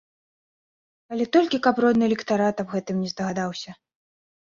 Але 1.11 1.27
толькі 1.37 1.61
каб 1.69 1.75
родны 1.87 2.05
электарат 2.11 2.55
аб 2.67 2.75
гэтым 2.75 2.95
не 3.07 3.15
здагадаўся. 3.15 3.81